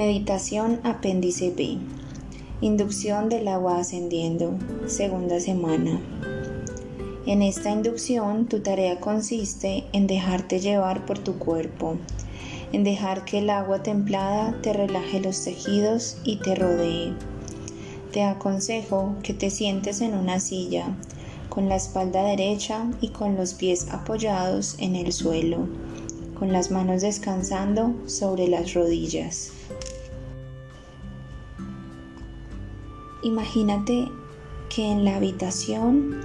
Meditación 0.00 0.80
apéndice 0.82 1.50
B. 1.54 1.76
Inducción 2.62 3.28
del 3.28 3.48
agua 3.48 3.80
ascendiendo. 3.80 4.54
Segunda 4.86 5.40
semana. 5.40 6.00
En 7.26 7.42
esta 7.42 7.70
inducción 7.70 8.46
tu 8.46 8.60
tarea 8.60 8.98
consiste 8.98 9.84
en 9.92 10.06
dejarte 10.06 10.58
llevar 10.58 11.04
por 11.04 11.18
tu 11.18 11.38
cuerpo, 11.38 11.98
en 12.72 12.82
dejar 12.82 13.26
que 13.26 13.40
el 13.40 13.50
agua 13.50 13.82
templada 13.82 14.58
te 14.62 14.72
relaje 14.72 15.20
los 15.20 15.44
tejidos 15.44 16.16
y 16.24 16.36
te 16.36 16.54
rodee. 16.54 17.12
Te 18.10 18.22
aconsejo 18.22 19.16
que 19.22 19.34
te 19.34 19.50
sientes 19.50 20.00
en 20.00 20.14
una 20.14 20.40
silla, 20.40 20.96
con 21.50 21.68
la 21.68 21.76
espalda 21.76 22.24
derecha 22.24 22.90
y 23.02 23.08
con 23.08 23.36
los 23.36 23.52
pies 23.52 23.88
apoyados 23.90 24.76
en 24.78 24.96
el 24.96 25.12
suelo, 25.12 25.68
con 26.38 26.54
las 26.54 26.70
manos 26.70 27.02
descansando 27.02 27.92
sobre 28.06 28.48
las 28.48 28.72
rodillas. 28.72 29.52
Imagínate 33.22 34.08
que 34.74 34.90
en 34.90 35.04
la 35.04 35.16
habitación 35.16 36.22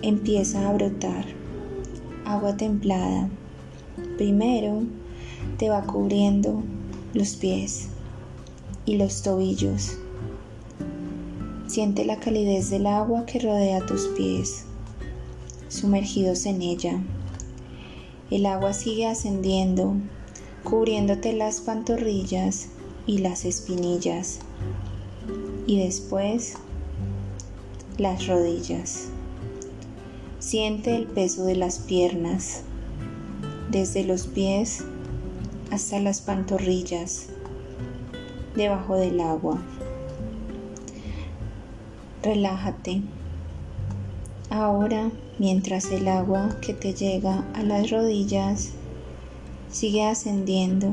empieza 0.00 0.66
a 0.66 0.72
brotar 0.72 1.26
agua 2.24 2.56
templada. 2.56 3.28
Primero 4.16 4.84
te 5.58 5.68
va 5.68 5.82
cubriendo 5.82 6.62
los 7.12 7.36
pies 7.36 7.88
y 8.86 8.96
los 8.96 9.20
tobillos. 9.20 9.98
Siente 11.66 12.06
la 12.06 12.18
calidez 12.18 12.70
del 12.70 12.86
agua 12.86 13.26
que 13.26 13.40
rodea 13.40 13.84
tus 13.84 14.06
pies, 14.16 14.64
sumergidos 15.68 16.46
en 16.46 16.62
ella. 16.62 16.98
El 18.30 18.46
agua 18.46 18.72
sigue 18.72 19.06
ascendiendo, 19.06 19.96
cubriéndote 20.64 21.34
las 21.34 21.60
pantorrillas 21.60 22.68
y 23.06 23.18
las 23.18 23.44
espinillas 23.44 24.40
y 25.66 25.78
después 25.78 26.54
las 27.98 28.26
rodillas. 28.26 29.08
Siente 30.38 30.96
el 30.96 31.06
peso 31.06 31.44
de 31.44 31.56
las 31.56 31.78
piernas, 31.78 32.62
desde 33.70 34.04
los 34.04 34.26
pies 34.26 34.84
hasta 35.70 36.00
las 36.00 36.20
pantorrillas, 36.20 37.26
debajo 38.56 38.96
del 38.96 39.20
agua. 39.20 39.60
Relájate. 42.22 43.02
Ahora, 44.50 45.10
mientras 45.38 45.90
el 45.90 46.08
agua 46.08 46.56
que 46.62 46.72
te 46.72 46.94
llega 46.94 47.44
a 47.54 47.62
las 47.62 47.90
rodillas 47.90 48.70
sigue 49.70 50.04
ascendiendo 50.06 50.92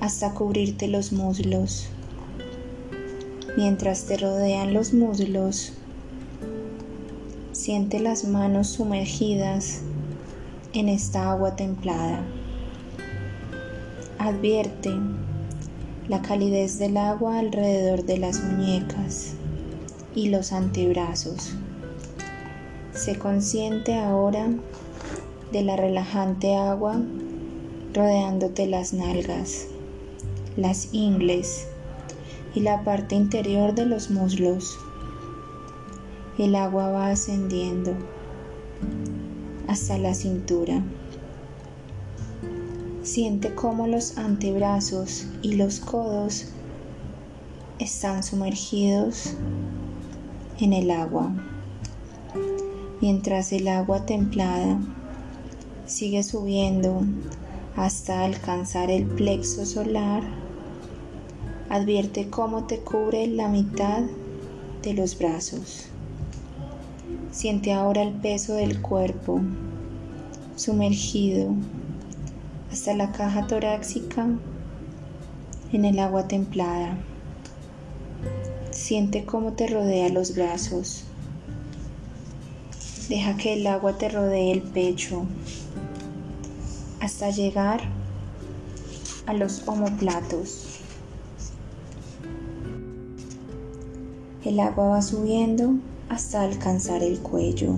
hasta 0.00 0.34
cubrirte 0.34 0.88
los 0.88 1.12
muslos 1.12 1.88
mientras 3.56 4.04
te 4.04 4.16
rodean 4.16 4.72
los 4.72 4.92
muslos. 4.92 5.72
Siente 7.52 8.00
las 8.00 8.24
manos 8.24 8.68
sumergidas 8.68 9.80
en 10.72 10.88
esta 10.88 11.30
agua 11.30 11.56
templada. 11.56 12.22
Advierte 14.18 14.90
la 16.08 16.22
calidez 16.22 16.78
del 16.78 16.96
agua 16.96 17.38
alrededor 17.38 18.04
de 18.04 18.18
las 18.18 18.42
muñecas 18.42 19.34
y 20.14 20.28
los 20.28 20.52
antebrazos. 20.52 21.54
Se 22.92 23.16
consciente 23.16 23.94
ahora 23.94 24.48
de 25.52 25.62
la 25.62 25.76
relajante 25.76 26.56
agua 26.56 27.00
rodeándote 27.94 28.66
las 28.66 28.92
nalgas, 28.92 29.66
las 30.56 30.92
ingles 30.92 31.66
y 32.54 32.60
la 32.60 32.84
parte 32.84 33.14
interior 33.14 33.74
de 33.74 33.86
los 33.86 34.10
muslos. 34.10 34.78
El 36.38 36.54
agua 36.54 36.90
va 36.90 37.08
ascendiendo 37.10 37.94
hasta 39.68 39.98
la 39.98 40.14
cintura. 40.14 40.82
Siente 43.02 43.54
cómo 43.54 43.86
los 43.86 44.18
antebrazos 44.18 45.26
y 45.42 45.54
los 45.54 45.80
codos 45.80 46.46
están 47.78 48.22
sumergidos 48.22 49.34
en 50.58 50.72
el 50.72 50.90
agua, 50.90 51.32
mientras 53.00 53.52
el 53.52 53.68
agua 53.68 54.04
templada 54.04 54.78
sigue 55.86 56.22
subiendo 56.22 57.02
hasta 57.76 58.24
alcanzar 58.24 58.90
el 58.90 59.06
plexo 59.06 59.64
solar 59.64 60.22
Advierte 61.70 62.28
cómo 62.28 62.64
te 62.64 62.80
cubre 62.80 63.28
la 63.28 63.46
mitad 63.46 64.02
de 64.82 64.92
los 64.92 65.16
brazos. 65.16 65.86
Siente 67.30 67.72
ahora 67.72 68.02
el 68.02 68.12
peso 68.12 68.54
del 68.54 68.82
cuerpo 68.82 69.40
sumergido 70.56 71.54
hasta 72.72 72.92
la 72.94 73.12
caja 73.12 73.46
torácica 73.46 74.26
en 75.72 75.84
el 75.84 76.00
agua 76.00 76.26
templada. 76.26 76.98
Siente 78.72 79.24
cómo 79.24 79.52
te 79.52 79.68
rodea 79.68 80.08
los 80.08 80.34
brazos. 80.34 81.04
Deja 83.08 83.36
que 83.36 83.52
el 83.52 83.64
agua 83.68 83.96
te 83.96 84.08
rodee 84.08 84.50
el 84.50 84.62
pecho 84.62 85.24
hasta 86.98 87.30
llegar 87.30 87.80
a 89.26 89.34
los 89.34 89.68
omoplatos. 89.68 90.80
El 94.44 94.58
agua 94.58 94.88
va 94.88 95.02
subiendo 95.02 95.74
hasta 96.08 96.42
alcanzar 96.42 97.02
el 97.02 97.20
cuello. 97.20 97.74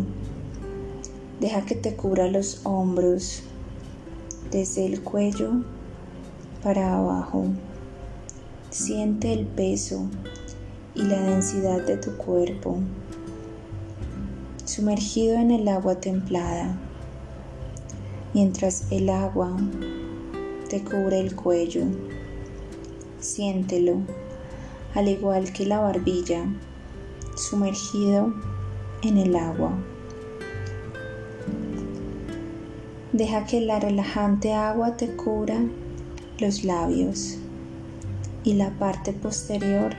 Deja 1.41 1.65
que 1.67 1.75
te 1.75 1.97
cubra 1.97 2.29
los 2.29 2.61
hombros 2.65 3.43
desde 4.53 4.87
el 4.87 5.03
cuello 5.03 5.65
para 6.63 6.97
abajo. 6.97 7.47
Siente 8.71 9.33
el 9.33 9.47
peso 9.47 10.07
y 10.95 11.03
la 11.03 11.21
densidad 11.21 11.85
de 11.85 11.97
tu 11.97 12.17
cuerpo 12.17 12.79
sumergido 14.65 15.35
en 15.35 15.51
el 15.51 15.69
agua 15.69 15.97
templada, 15.97 16.79
mientras 18.33 18.85
el 18.91 19.11
agua 19.11 19.55
te 20.71 20.83
cubre 20.83 21.21
el 21.21 21.35
cuello. 21.35 21.83
Siéntelo 23.21 23.99
al 24.95 25.09
igual 25.09 25.53
que 25.53 25.67
la 25.67 25.81
barbilla, 25.81 26.45
sumergido 27.37 28.33
en 29.03 29.19
el 29.19 29.37
agua. 29.37 29.73
Deja 33.13 33.45
que 33.47 33.61
la 33.61 33.79
relajante 33.79 34.55
agua 34.55 34.97
te 34.97 35.15
cubra 35.17 35.61
los 36.39 36.65
labios 36.65 37.39
y 38.45 38.55
la 38.55 38.71
parte 38.79 39.13
posterior 39.13 39.93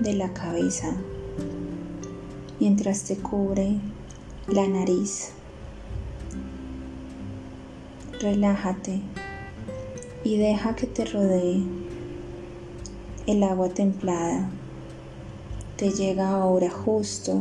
de 0.00 0.14
la 0.14 0.32
cabeza, 0.32 0.94
mientras 2.58 3.04
te 3.04 3.16
cubre 3.16 3.78
la 4.46 4.66
nariz. 4.68 5.32
Relájate 8.20 9.00
y 10.24 10.36
deja 10.36 10.76
que 10.76 10.86
te 10.86 11.06
rodee 11.06 11.89
el 13.26 13.42
agua 13.42 13.68
templada 13.68 14.48
te 15.76 15.90
llega 15.90 16.30
ahora 16.30 16.70
justo 16.70 17.40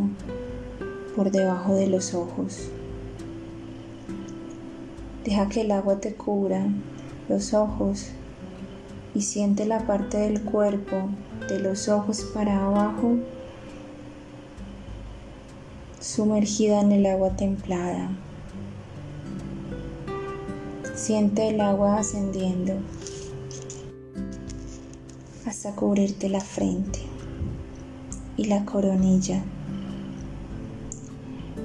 por 1.15 1.31
debajo 1.31 1.73
de 1.73 1.87
los 1.87 2.13
ojos. 2.13 2.69
Deja 5.23 5.49
que 5.49 5.61
el 5.61 5.71
agua 5.71 5.99
te 5.99 6.13
cubra 6.13 6.65
los 7.27 7.53
ojos 7.53 8.07
y 9.15 9.21
siente 9.21 9.65
la 9.65 9.85
parte 9.85 10.17
del 10.17 10.41
cuerpo 10.41 11.09
de 11.47 11.59
los 11.59 11.89
ojos 11.89 12.21
para 12.33 12.65
abajo 12.65 13.17
sumergida 15.99 16.81
en 16.81 16.91
el 16.91 17.05
agua 17.05 17.35
templada. 17.35 18.09
Siente 20.95 21.49
el 21.49 21.61
agua 21.61 21.97
ascendiendo 21.97 22.73
hasta 25.59 25.75
cubrirte 25.75 26.29
la 26.29 26.39
frente 26.39 26.99
y 28.37 28.45
la 28.45 28.63
coronilla. 28.63 29.43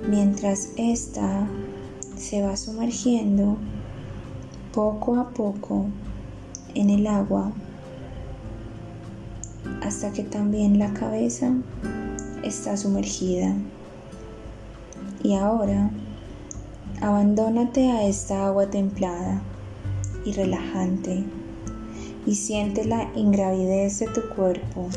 Mientras 0.08 0.70
esta 0.76 1.46
se 2.16 2.42
va 2.42 2.56
sumergiendo 2.56 3.56
poco 4.72 5.14
a 5.14 5.30
poco 5.30 5.86
en 6.74 6.90
el 6.90 7.06
agua 7.06 7.52
hasta 9.80 10.10
que 10.10 10.24
también 10.24 10.80
la 10.80 10.92
cabeza 10.92 11.52
está 12.42 12.76
sumergida. 12.76 13.54
Y 15.22 15.36
ahora 15.36 15.92
abandónate 17.00 17.92
a 17.92 18.04
esta 18.08 18.48
agua 18.48 18.68
templada 18.70 19.40
y 20.24 20.32
relajante 20.32 21.22
y 22.26 22.34
siente 22.34 22.84
la 22.84 23.10
ingravidez 23.14 24.00
de 24.00 24.06
tu 24.08 24.28
cuerpo 24.34 24.88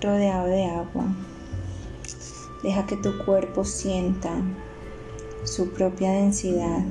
rodeado 0.00 0.46
de 0.46 0.64
agua. 0.64 1.04
Deja 2.62 2.86
que 2.86 2.96
tu 2.96 3.18
cuerpo 3.24 3.64
sienta 3.64 4.30
su 5.44 5.72
propia 5.72 6.12
densidad 6.12 6.84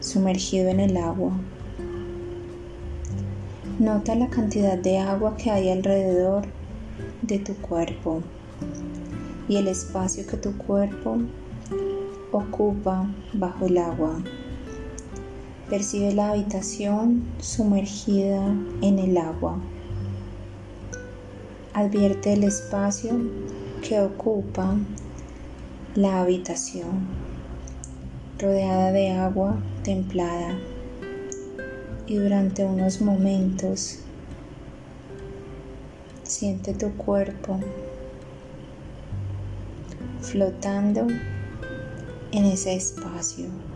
sumergido 0.00 0.68
en 0.68 0.80
el 0.80 0.96
agua. 0.96 1.32
Nota 3.78 4.14
la 4.14 4.28
cantidad 4.28 4.78
de 4.78 4.98
agua 4.98 5.36
que 5.36 5.50
hay 5.50 5.70
alrededor 5.70 6.44
de 7.22 7.38
tu 7.38 7.54
cuerpo 7.56 8.22
y 9.48 9.56
el 9.56 9.68
espacio 9.68 10.26
que 10.26 10.36
tu 10.36 10.56
cuerpo 10.56 11.18
ocupa 12.32 13.06
bajo 13.32 13.66
el 13.66 13.78
agua. 13.78 14.22
Percibe 15.70 16.12
la 16.12 16.30
habitación 16.30 17.22
sumergida 17.38 18.44
en 18.82 18.98
el 18.98 19.16
agua. 19.16 19.56
Advierte 21.74 22.32
el 22.32 22.42
espacio 22.42 23.12
que 23.80 24.00
ocupa 24.00 24.74
la 25.94 26.22
habitación, 26.22 27.06
rodeada 28.40 28.90
de 28.90 29.12
agua 29.12 29.62
templada. 29.84 30.58
Y 32.08 32.16
durante 32.16 32.64
unos 32.64 33.00
momentos 33.00 34.00
siente 36.24 36.74
tu 36.74 36.90
cuerpo 36.96 37.60
flotando 40.20 41.06
en 42.32 42.44
ese 42.44 42.74
espacio. 42.74 43.69